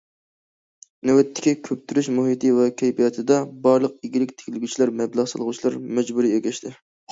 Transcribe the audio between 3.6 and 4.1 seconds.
بارلىق